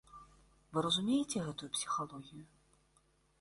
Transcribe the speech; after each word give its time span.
Вы 0.71 0.77
разумееце 0.85 1.37
гэтую 1.49 1.69
псіхалогію? 1.75 2.43